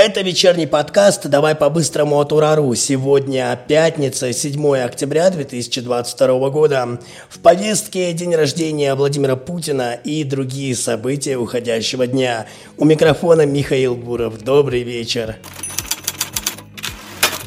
[0.00, 2.72] Это вечерний подкаст «Давай по-быстрому от Урару».
[2.76, 7.00] Сегодня пятница, 7 октября 2022 года.
[7.28, 12.46] В повестке день рождения Владимира Путина и другие события уходящего дня.
[12.76, 14.40] У микрофона Михаил Буров.
[14.40, 15.34] Добрый вечер.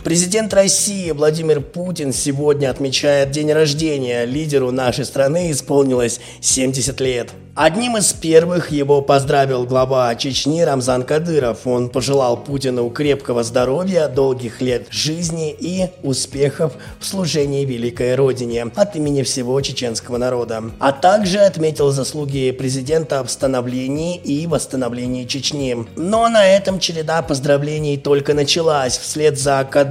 [0.04, 4.26] Президент России Владимир Путин сегодня отмечает день рождения.
[4.26, 7.30] Лидеру нашей страны исполнилось 70 лет.
[7.54, 11.68] Одним из первых его поздравил глава Чечни Рамзан Кадыров.
[11.68, 18.96] Он пожелал Путину крепкого здоровья, долгих лет жизни и успехов в служении великой родине от
[18.96, 20.64] имени всего чеченского народа.
[20.80, 25.86] А также отметил заслуги президента в становлении и восстановлении Чечни.
[25.98, 28.98] Но на этом череда поздравлений только началась.
[28.98, 29.91] Вслед за Кадыровым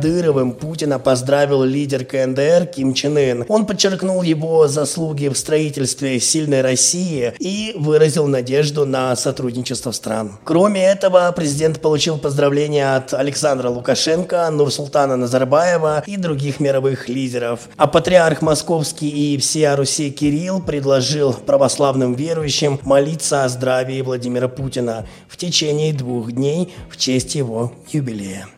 [0.61, 3.45] Путина поздравил лидер КНДР Ким Чен Ын.
[3.49, 10.39] Он подчеркнул его заслуги в строительстве сильной России и выразил надежду на сотрудничество стран.
[10.45, 17.69] Кроме этого, президент получил поздравления от Александра Лукашенко, Нурсултана Назарбаева и других мировых лидеров.
[17.77, 25.07] А патриарх Московский и всея Руси Кирилл предложил православным верующим молиться о здравии Владимира Путина
[25.29, 28.48] в течение двух дней в честь его юбилея.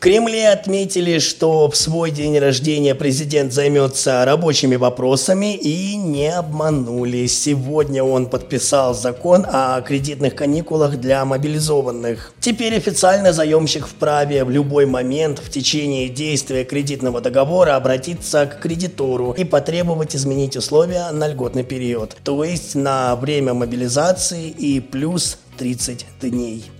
[0.00, 7.26] Кремле отметили, что в свой день рождения президент займется рабочими вопросами и не обманули.
[7.26, 12.32] Сегодня он подписал закон о кредитных каникулах для мобилизованных.
[12.38, 19.32] Теперь официально заемщик вправе в любой момент в течение действия кредитного договора обратиться к кредитору
[19.32, 26.06] и потребовать изменить условия на льготный период, то есть на время мобилизации и плюс 30
[26.20, 26.70] дней.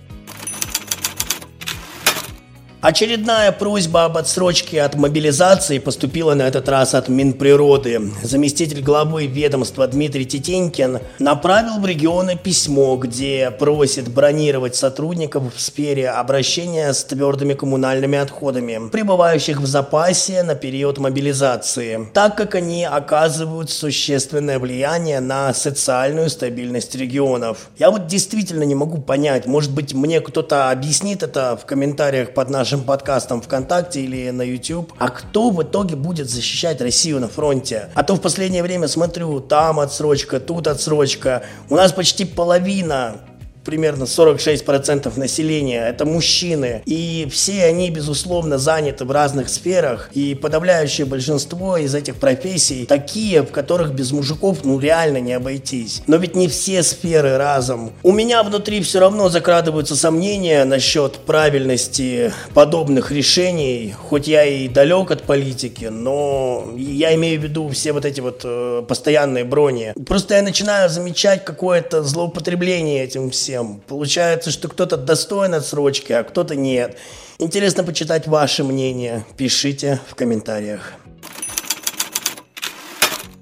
[2.81, 7.99] Очередная просьба об отсрочке от мобилизации поступила на этот раз от Минприроды.
[8.23, 16.09] Заместитель главы ведомства Дмитрий Тетенькин направил в регионы письмо, где просит бронировать сотрудников в сфере
[16.09, 23.69] обращения с твердыми коммунальными отходами, пребывающих в запасе на период мобилизации, так как они оказывают
[23.69, 27.71] существенное влияние на социальную стабильность регионов.
[27.77, 32.49] Я вот действительно не могу понять, может быть мне кто-то объяснит это в комментариях под
[32.49, 34.93] нашим нашим подкастом ВКонтакте или на YouTube.
[34.99, 37.89] А кто в итоге будет защищать Россию на фронте?
[37.95, 41.41] А то в последнее время смотрю, там отсрочка, тут отсрочка.
[41.71, 43.21] У нас почти половина
[43.63, 46.81] примерно 46% населения, это мужчины.
[46.85, 50.09] И все они, безусловно, заняты в разных сферах.
[50.13, 56.01] И подавляющее большинство из этих профессий такие, в которых без мужиков ну реально не обойтись.
[56.07, 57.91] Но ведь не все сферы разом.
[58.03, 63.93] У меня внутри все равно закрадываются сомнения насчет правильности подобных решений.
[63.97, 68.41] Хоть я и далек от политики, но я имею в виду все вот эти вот
[68.43, 69.93] э, постоянные брони.
[70.07, 73.81] Просто я начинаю замечать какое-то злоупотребление этим всем всем.
[73.87, 76.97] Получается, что кто-то достоин отсрочки, а кто-то нет.
[77.39, 79.25] Интересно почитать ваше мнение.
[79.37, 80.93] Пишите в комментариях.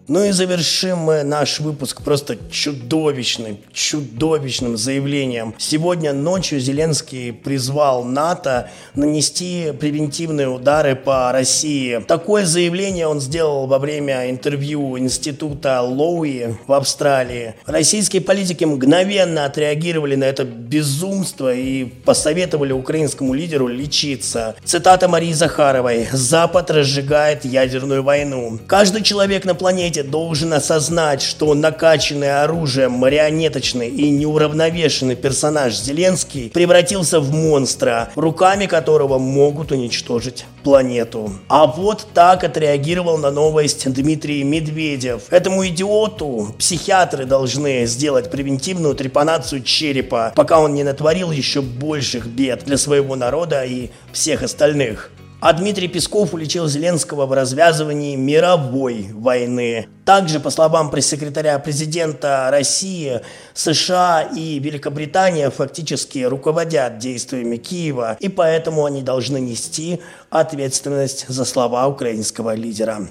[0.10, 5.54] Ну и завершим мы наш выпуск просто чудовищным, чудовищным заявлением.
[5.58, 12.02] Сегодня ночью Зеленский призвал НАТО нанести превентивные удары по России.
[12.08, 17.56] Такое заявление он сделал во время интервью института Лоуи в Австралии.
[17.66, 24.56] Российские политики мгновенно отреагировали на это безумство и посоветовали украинскому лидеру лечиться.
[24.64, 26.08] Цитата Марии Захаровой.
[26.14, 28.58] «Запад разжигает ядерную войну.
[28.68, 36.50] Каждый человек на планете планете должен осознать, что накачанный оружием марионеточный и неуравновешенный персонаж Зеленский
[36.50, 41.32] превратился в монстра, руками которого могут уничтожить планету.
[41.48, 45.22] А вот так отреагировал на новость Дмитрий Медведев.
[45.30, 52.66] Этому идиоту психиатры должны сделать превентивную трепанацию черепа, пока он не натворил еще больших бед
[52.66, 55.12] для своего народа и всех остальных.
[55.40, 59.88] А Дмитрий Песков уличил Зеленского в развязывании мировой войны.
[60.04, 63.22] Также, по словам пресс-секретаря президента России,
[63.54, 70.02] США и Великобритания фактически руководят действиями Киева, и поэтому они должны нести
[70.32, 73.08] ответственность за слова украинского лидера.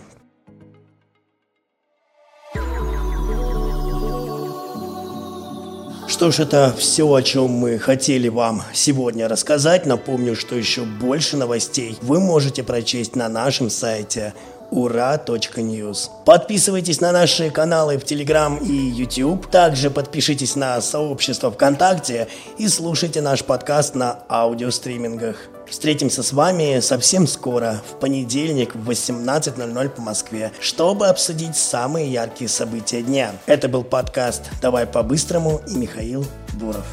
[6.16, 9.84] Что ж, это все, о чем мы хотели вам сегодня рассказать.
[9.84, 14.32] Напомню, что еще больше новостей вы можете прочесть на нашем сайте
[14.70, 16.10] ура.ньюз.
[16.24, 19.50] Подписывайтесь на наши каналы в Телеграм и YouTube.
[19.50, 25.36] Также подпишитесь на сообщество ВКонтакте и слушайте наш подкаст на аудиостримингах.
[25.68, 32.48] Встретимся с вами совсем скоро, в понедельник в 18.00 по Москве, чтобы обсудить самые яркие
[32.48, 33.32] события дня.
[33.46, 36.24] Это был подкаст «Давай по-быстрому» и Михаил
[36.54, 36.86] Буров.